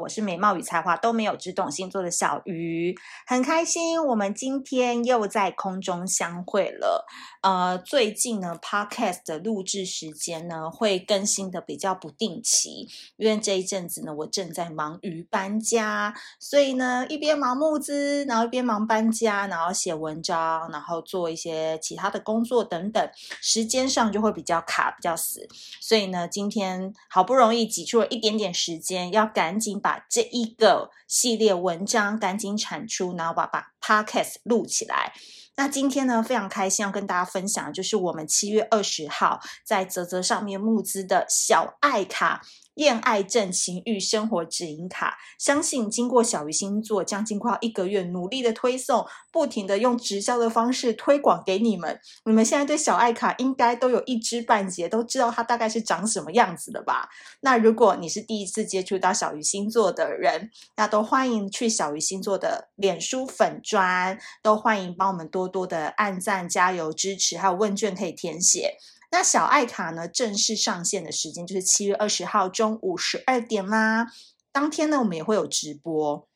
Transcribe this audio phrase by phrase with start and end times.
[0.00, 7.06] 我是美貌与才华都没有，只懂星座的小鱼，很开心我们今天又在空中相会了。
[7.42, 25.46] 呃，最近呢，Podcast 的录制时间呢会更新的比较不定期，因为这一阵子呢，我正在忙于搬家，所以呢，一边忙募资，然后一边忙搬家，然后写文章，然后做一些其他的工作等等，时间上就会比较卡，比较死。
[25.80, 35.12] 所以呢，今天好不容易挤出了一点点时间，要赶紧把把这一个系列文章赶紧产出，然后把把 Podcast 录起来。
[35.56, 42.40] 那今天呢，非常开心要跟大家分享，就是我们七月二十号在泽泽上面募资的小爱卡。
[42.80, 57.10] 恋爱症情欲生活指引卡，相信经过小鱼星座将近快要一个月努力的推送，不停的用直销的方式推广给你们，你们现在对小爱卡应该都有一知半解，都知道它大概是长什么样子的吧？
[57.42, 68.78] 那如果你是第一次接触到小鱼星座的人，那都欢迎去小鱼星座的脸书粉专，都欢迎帮我们多多的按赞、加油、支持，还有问卷可以填写。
[69.10, 74.06] 那小爱卡呢，正式上线的时间就是七月二十号中午十二点啦。
[74.52, 76.28] 当天呢，我们也会有直播。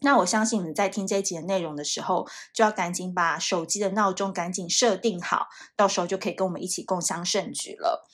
[0.00, 8.08] 那我相信你在听这一集的内容的时候，就要赶紧把手机的闹钟赶紧设定好，到时候就可以跟我们一起共享盛举了。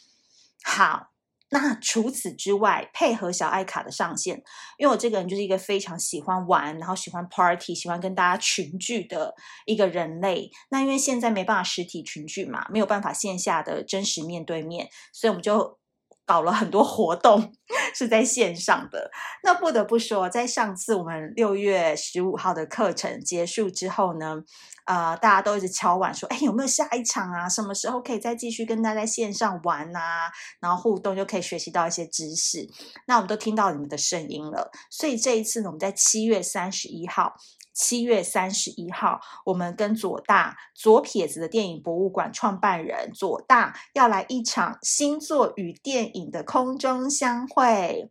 [0.62, 1.10] 好。
[1.50, 4.36] 那除此之外，配合小爱卡的上线，
[4.76, 10.50] 因为我这个人就是一个非常喜欢玩，然后喜欢 party，喜欢跟大家群聚的一个人类。
[10.70, 15.78] 那因为现在没办法实体群聚嘛，没有办法线下的真实面对面，所以我们就
[16.28, 17.54] 搞了很多活动
[17.96, 19.10] 是在线上的。
[19.42, 24.36] 那不得不说，在上次我们六月十五号的课程结束之后呢，
[24.84, 27.48] 呃，大家都一直敲碗说，哎，有没有下一场啊？
[27.48, 30.30] 什么时候可以再继续跟大家在线上玩啊？
[30.60, 32.68] 然后互动就可以学习到一些知识。
[33.06, 37.32] 那我们都听到你们的声音了，所以这一次呢，我们在七月三十一号，
[37.78, 48.10] 七月三十一号，我们跟左大左撇子的电影博物馆创办人左大要来一场星座与电影的空中相会。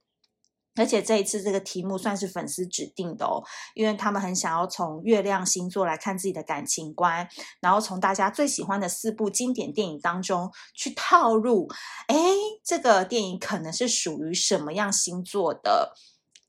[0.80, 7.28] 而且这一次这个题目算是粉丝指定的哦，因为他们很想要从月亮星座来看自己的感情观，
[7.60, 11.68] 然后从大家最喜欢的四部经典电影当中去套入，
[12.08, 12.16] 哎，
[12.64, 15.94] 这个电影可能是属于什么样星座的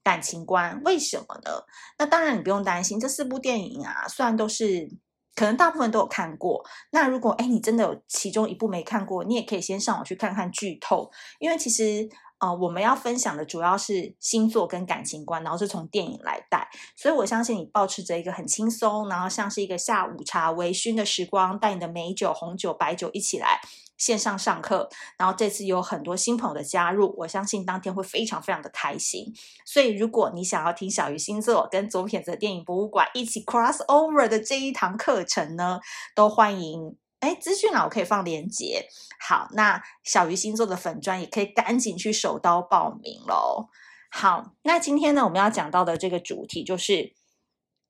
[0.09, 0.81] 感情观？
[0.85, 1.51] 为什么呢？
[1.99, 4.89] 那当然你不用担心，这四部电影啊，虽然都是
[5.35, 12.09] 可能大部分都有看过，那如果哎你真的有其中一部没看过，你也可以先上网去看看剧透，因为其实。
[12.41, 23.59] 啊、呃，我们要分享的主要是星座跟感情观，然后是从电影来带，所以我相信你保持着一个很轻松，然后像是一个下午茶微醺的时光，带你的美酒、红酒、白酒一起来
[23.99, 24.89] 线上上课。
[25.19, 29.35] 然后这次有很多新朋友的加入，我相信当天会非常非常的开心。
[29.67, 35.81] 所以如果你想要听小鱼星座跟左撇子电影博物馆一起 cross over 的这一堂课程呢，
[36.15, 36.97] 都欢迎。
[37.21, 38.87] 哎，资讯啊我可以放链接。
[39.19, 43.69] 好，那小鱼星座的粉专也可以赶紧去手刀报名喽。
[44.09, 47.15] 好，那今天呢，我们要讲到的这个主题就是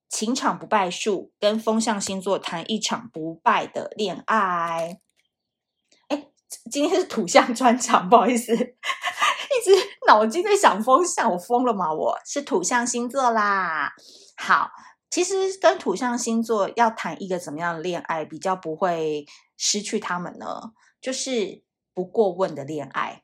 [0.09, 5.01] 情场不败术，跟风象星座谈一场不败的恋爱。
[6.71, 9.73] 今天是土象专场，不好意思，一直
[10.07, 11.93] 脑筋在想风向，我疯了吗？
[11.93, 13.93] 我是土象星座啦。
[14.37, 14.71] 好。
[15.11, 19.25] 其实跟土象星座要谈一个怎么样的恋爱，比较不会
[19.57, 20.73] 失去他们呢？
[21.01, 21.63] 就是
[21.95, 23.23] 不过问的恋爱。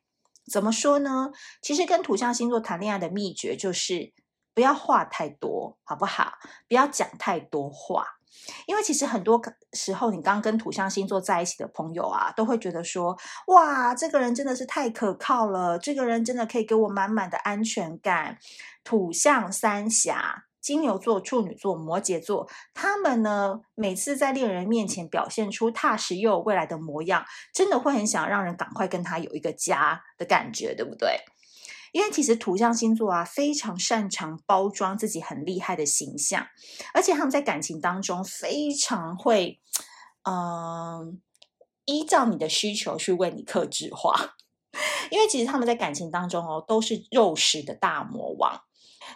[0.50, 1.30] 怎么说呢？
[1.60, 4.14] 其实跟土象星座谈恋爱的秘诀就是
[4.54, 6.32] 不要话太多，好不好？
[6.66, 8.06] 不要讲太多话，
[8.66, 9.40] 因为其实很多
[9.72, 13.16] 时候，你刚跟土象星座在一起的朋友啊，都会觉得说：
[13.48, 18.38] 哇，这个人真的是太可靠了，这个人真的可以给我满满的安全感。
[18.82, 20.44] 土象三侠。
[20.64, 27.22] 金牛座、处女座、摩羯座，他们呢，每次在恋人面前表现出踏实又有未来的模样，
[27.52, 31.18] 真的会很想让人赶快跟他有一个家的感觉，对不对？
[31.94, 36.44] 因为其实土象星座啊，非常擅长包装自己很厉害的形象，
[36.92, 39.60] 而且他们在感情当中非常会，
[40.24, 41.22] 嗯、
[41.84, 44.34] 依照你的需求去为你克制化。
[45.12, 48.60] 因为其实他们在感情当中哦，都是肉食的大魔王。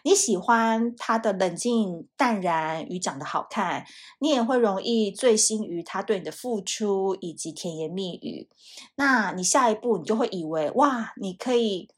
[0.05, 3.85] 你喜欢他的冷静淡然与长得好看，
[4.21, 8.49] 你也会容易醉心于他对你的付出以及甜言蜜语。
[8.95, 11.89] 那你下一步你就会以为哇，你可以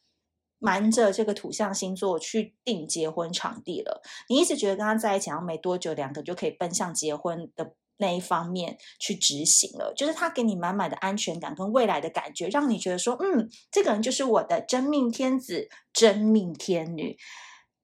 [0.61, 4.01] 瞒着这个土象星座去订结婚场地了。
[4.29, 9.93] 你一直觉得跟他在一起，然后没多久两个就可以奔向结婚的那一方面去执行了。
[9.97, 17.19] 就是他给你满满的安全感跟未来的感觉，让你觉得说，嗯，这个人就是我的真命天子、真命天女。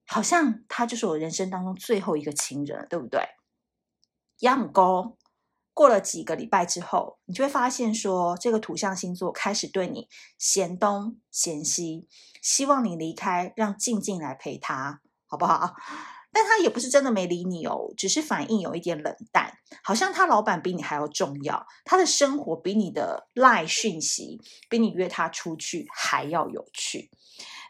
[0.06, 3.20] 好像他就是我人生当中最后一个情人，对不对？
[4.40, 5.15] 亚姆哥
[5.76, 10.08] 过了几个礼拜之后，你就会发现说，这个土象星座开始对你
[10.38, 12.08] 嫌东嫌西，
[12.40, 15.74] 希望你离开，让静静来陪他，好不好？
[16.32, 19.52] 但他也不是真的没理你哦，只是反应有一点冷淡，
[19.82, 24.40] 好像他老板比你还要重要，他的生活比你的赖讯息，
[24.70, 27.10] 比你约他出去还要有趣，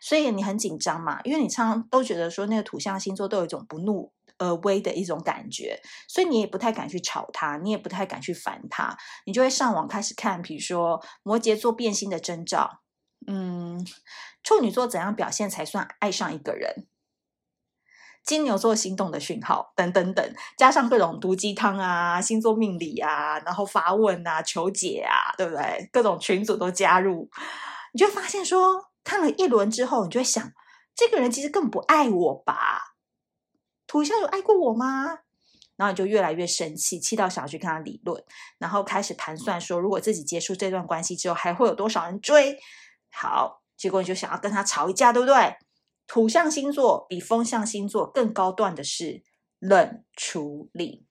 [0.01, 12.81] 所以你很紧张嘛，因为你常常都觉得说那个土象星座都有一种不怒而威的一种感觉，所以你也不太敢去吵他，你也不太敢去烦他，你就会上网开始看，比如说摩羯座变心的征兆，
[13.27, 13.87] 嗯，
[14.43, 16.87] 处女座怎样表现才算爱上一个人？
[18.25, 25.89] 金牛座心动的讯号，等等等，加上各种毒鸡汤啊、星座命理啊，然后发问啊、求解啊，对不对？
[25.93, 27.31] 各种群组都加入，
[27.95, 30.53] 你就发现说，看了一轮之后，你就会想，
[30.97, 32.96] 这个人其实更不爱我吧？
[33.87, 35.21] 土象有爱过我吗？
[35.77, 38.25] 然后你就越来越生气，气到想要去跟他理论，
[38.57, 42.59] 然后开始盘算说，如果自己结束这段关系之后，还会有多少人追？
[43.11, 45.57] 好，结果你就想要跟他吵一架，对不对？
[46.07, 49.23] 土象星座比风象星座更高段的是
[49.59, 51.05] 冷处理，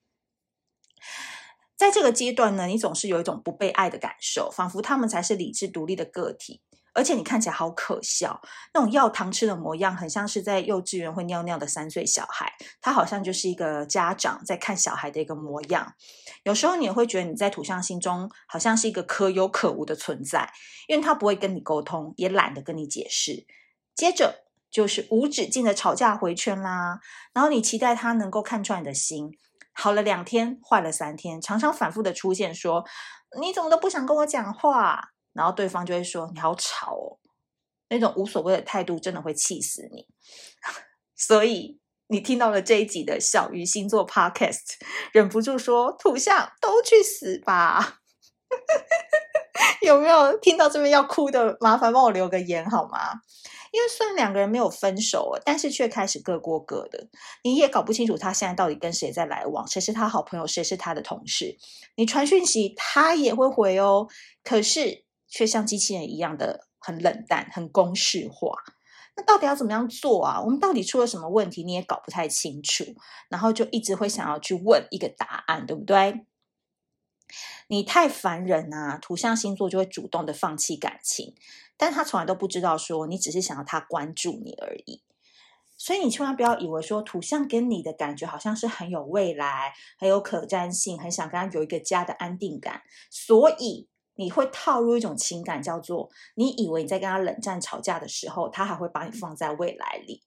[1.76, 6.62] 在这个阶段呢，你总是有一种不被爱的感受，仿佛他们才是理智独立的个体，
[6.96, 8.40] 而且你看起来好可笑，
[8.72, 15.94] 那种要糖吃的模样，很像是在幼稚园会尿尿的三岁小孩，他好像就是一个家长在看小孩的一个模样。
[16.42, 20.50] 有时候你也会觉得你在土象星中好像是一个可有可无的存在，
[20.88, 23.46] 因为他不会跟你沟通，也懒得跟你解释。
[23.94, 24.46] 接着。
[24.68, 27.00] 就是无止境的吵架回圈啦，
[27.32, 29.30] 然后你期待他能够看穿你的心，
[29.72, 32.84] 好了两天，坏了三天，常常反复的出现说，
[33.40, 37.18] 你怎么都不想跟我讲话，然后对方就会说你好吵哦，
[37.90, 40.06] 那种无所谓的态度真的会气死你。
[41.14, 41.78] 所以
[42.08, 44.76] 你听到了这一集的小鱼星座 Podcast，
[45.12, 48.00] 忍不住说土象都去死吧，
[49.82, 51.56] 有没有听到这边要哭的？
[51.60, 53.20] 麻烦帮我留个言好吗？
[53.72, 57.08] 因为虽然两个人没有分手，但是却开始各过各的。
[57.42, 61.58] 你也搞不清楚他现在到底跟谁在来往，谁是他好朋友，谁是他的同事。
[61.96, 64.06] 你传讯息，他也会回哦，
[64.42, 68.52] 可是却像机器人一样的很冷淡、很公式化。
[69.16, 70.40] 那到底要怎么样做啊？
[70.42, 71.64] 我们到底出了什么问题？
[71.64, 72.84] 你也搞不太清楚，
[73.28, 76.26] 然后就一直会想要去问一个答案，对不对？
[77.68, 78.98] 你太烦人啊！
[78.98, 81.34] 土象星座就会主动的放弃感情。
[81.78, 85.02] 但他从来都不知道，说你只是想要他关注你而已，
[85.76, 100.22] 所以你千万不要以为说土象跟你的感觉好像是很有未来、很有可占性、很想跟他有一个家的安定感，所以你会套入一种情感，叫做你以为你在跟他冷战吵架的时候，他还会把你放在未来里。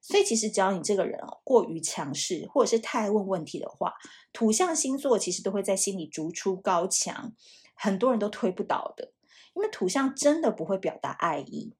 [0.00, 3.94] 所以其实只要你这个人过于强势，或者是太爱问问题的话，
[4.32, 7.32] 土象星座其实都会在心里逐出高墙，
[7.74, 9.12] 很多人都推不倒的。
[9.54, 11.74] 因为土象真的不会表达爱意，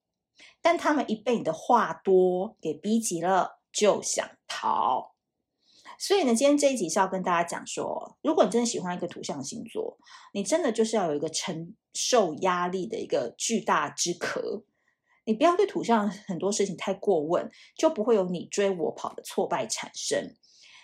[0.60, 5.14] 但他们一被你的话多给逼急了，就想逃。
[5.98, 9.98] 所以呢，今天这一集是要跟大家讲说，如果你真的喜欢一个土象星座，
[10.32, 14.62] 你真的就是要有一个承受压力的一个巨大之壳。
[15.24, 20.34] 你不要对土象很多事情太过问，就不会有你追我跑的挫败产生。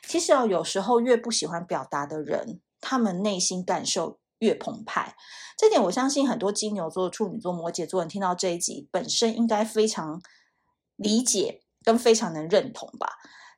[0.07, 5.17] 其实哦，有时候越不喜欢表达的人，他们内心感受越澎湃，
[5.57, 10.21] 这点我相信很多金牛座、处女座、摩羯座人听到这一集，本身应该非常
[10.97, 13.13] 理解跟非常能认同吧。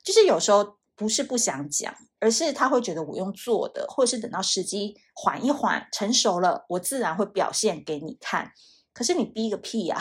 [0.04, 8.50] 就是有时候不是不想讲，而是他会觉得我用做的，或者是等到时机缓一缓、成熟了，我自然会表现给你看。
[8.92, 10.00] 可是你逼个屁呀！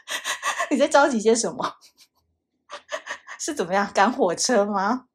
[0.70, 1.74] 你在着急些什么？
[3.38, 5.06] 是怎么样赶火车吗？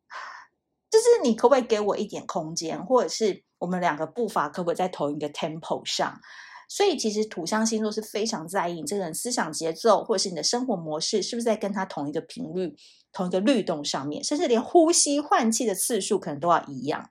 [0.92, 3.44] 就是你可不可以给我一点空间，或者是？
[3.58, 6.20] 我们两个步伐可不可以在同一个 tempo 上？
[6.68, 12.76] 所以其实土象星座是非常在意你这个人思想节奏，或者是你的生活模式是不是在跟他同一个频率、
[13.16, 17.10] 同一个律动上面，甚至连呼吸换气的次数可能都要一样。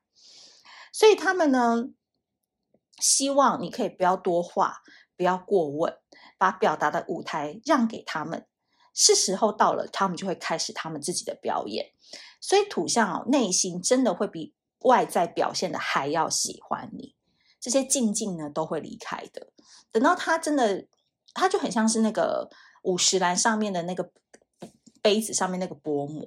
[0.92, 1.88] 所以他们呢，
[3.00, 4.82] 希望你可以不要多话，
[5.16, 5.96] 不要过问，
[6.38, 8.46] 把表达的舞台让给他们。
[8.92, 11.92] 是时候到了，他们就会开始他们自己的表演。
[12.40, 14.54] 所以土象哦，内心真的会比。
[14.84, 17.14] 外在表现的还要喜欢你，
[17.58, 19.48] 这些静静呢都会离开的。
[19.90, 20.86] 等到他真的，
[21.32, 22.50] 他就很像是那个
[22.82, 24.10] 五十岚上面的那个
[25.04, 26.24] 杯子上面那个薄膜，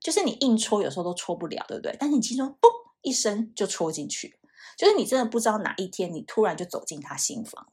[0.00, 1.94] 就是你硬戳有时候都戳不了，对不对？
[2.00, 2.70] 但是你轻松嘣
[3.02, 4.38] 一声就戳进去，
[4.78, 7.66] 就是你真的不知道哪一天你突然就走进他心房，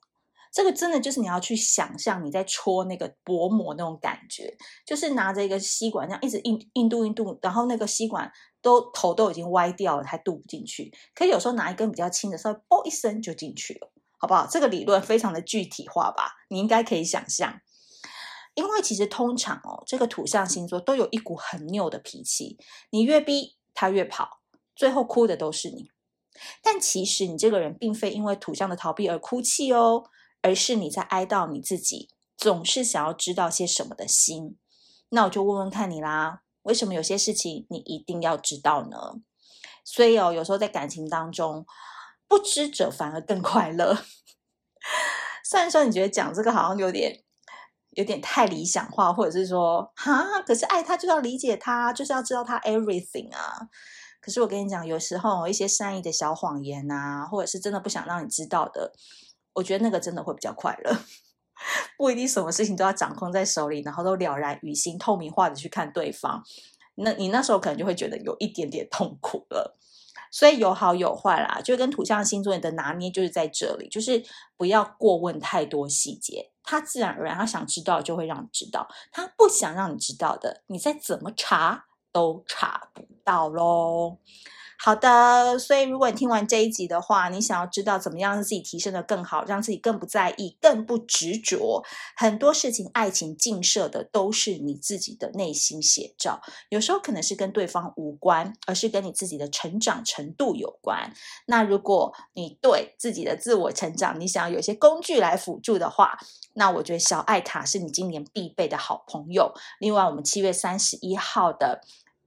[0.52, 8.30] 这个真的就是你要去想象你在戳那个薄膜那种感觉，就是拿着一个吸管这样一直印印度印度，然后那个吸管
[8.62, 10.94] 都头都已经歪掉了，还渡不进去。
[11.16, 14.46] 可以有时候拿一根比较轻的，稍微啵一声就进去了，好不好？
[14.46, 16.34] 这个理论非常的具体化吧？
[16.50, 17.62] 你应该可以想象。
[18.56, 22.58] 因为其实通常哦，这个土象星座都有一股很拗的脾气，
[22.92, 24.42] 你越逼他越跑，
[24.76, 25.90] 最后哭的都是你。
[26.62, 30.04] 但其实你这个人并非因为土象的逃避而哭泣哦，
[30.42, 34.58] 而是你在哀悼你自己总是想要知道些什么的心。
[35.10, 39.16] 那我就问问看你啦，为什么有些事情你一定要知道呢？
[39.84, 41.66] 所以哦，有时候在感情当中，
[42.28, 43.98] 不知者反而更快乐。
[45.44, 47.24] 虽然说你觉得讲这个好像有点。
[47.96, 53.70] 有点太理想化，或者是说，哈，可是爱他就要理解他，就是要知道他 everything 啊。
[54.22, 58.94] 可是我跟你讲，有时候一些善意的小谎言啊，或者是真的不想让你知道的，
[59.54, 60.98] 我觉得那个真的会比较快乐。
[61.98, 66.42] 不一定什么事情都要掌控在手里，然后都了然于心、透明化的去看对方，
[66.96, 69.78] 那你那时候可能就会觉得有一点点痛苦了。
[70.34, 74.24] 所以有好有坏啦，就跟土象星座你的拿捏就是在这里，就是
[74.58, 84.18] 不要过问太多细节，他自然而然他想知道就会让你知道，他不想让你知道的，你再怎么查都查不到喽。
[84.86, 91.82] 好的，所以如果你听完这一集的话，你想要知道怎么样让自己提升得更好，让自己更不在意、更不执着，
[92.18, 101.14] 很多事情爱情映射的都是你自己的内心写照，有时候可能是跟对方无关，而是跟你自己的成长程度有关。
[101.46, 106.20] 那如果你对自己的自我成长，你想要有一些工具来辅助的话，
[106.56, 109.54] 那我觉得小爱塔是你今年必备的好朋友。
[109.80, 111.80] 另外，我们七月三十一号的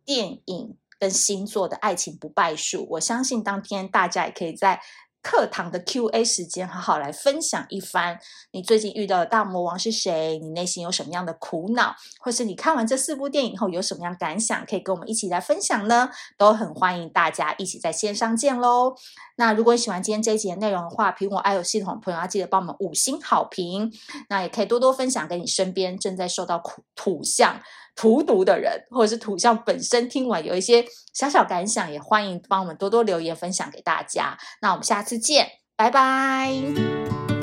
[0.06, 0.78] 电影。
[0.98, 4.80] 跟星座的爱情不败术，我相信当天大家也可以在
[5.22, 8.20] 课堂的 Q&A 时间好好来分享一番。
[8.52, 10.38] 你最近遇到的大魔王是谁？
[10.38, 11.96] 你内心有什么样的苦恼？
[12.20, 14.64] 或是你看完这四部电影后有什么样感想？
[14.64, 16.10] 可以跟我们一起来分享呢？
[16.38, 18.94] 都很欢迎大家一起在线上见喽。
[19.34, 23.92] 那如果你喜欢今天这一集的内容的话，苹果 iOS 系统的朋友要记得帮我们五星好评。
[24.28, 27.60] 那也可以多多分享给你身边正在受到苦土象。
[27.96, 30.84] 荼毒的人，或者是土象本身听完有一些
[31.14, 34.38] 小小感想，也欢迎帮我们多多留言分享给大家。
[34.60, 37.35] 那我们下次见，拜拜。